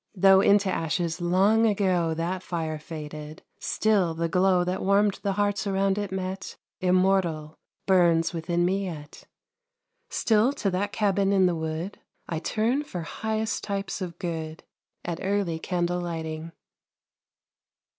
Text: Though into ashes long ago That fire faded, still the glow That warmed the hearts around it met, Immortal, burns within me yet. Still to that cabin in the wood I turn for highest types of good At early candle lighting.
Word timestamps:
Though 0.15 0.41
into 0.41 0.67
ashes 0.71 1.21
long 1.21 1.67
ago 1.67 2.15
That 2.15 2.41
fire 2.41 2.79
faded, 2.79 3.43
still 3.59 4.15
the 4.15 4.27
glow 4.27 4.63
That 4.63 4.81
warmed 4.81 5.19
the 5.21 5.33
hearts 5.33 5.67
around 5.67 5.99
it 5.99 6.11
met, 6.11 6.57
Immortal, 6.79 7.53
burns 7.85 8.33
within 8.33 8.65
me 8.65 8.85
yet. 8.85 9.25
Still 10.09 10.53
to 10.53 10.71
that 10.71 10.91
cabin 10.91 11.31
in 11.31 11.45
the 11.45 11.53
wood 11.55 11.99
I 12.27 12.39
turn 12.39 12.81
for 12.83 13.03
highest 13.03 13.63
types 13.63 14.01
of 14.01 14.17
good 14.17 14.63
At 15.05 15.19
early 15.21 15.59
candle 15.59 15.99
lighting. 16.01 16.51